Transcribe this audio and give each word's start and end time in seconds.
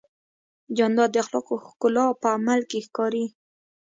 جانداد 0.77 1.09
د 1.11 1.15
اخلاقو 1.23 1.55
ښکلا 1.67 2.05
په 2.21 2.27
عمل 2.35 2.59
کې 2.69 2.79
ښکاري. 2.85 3.25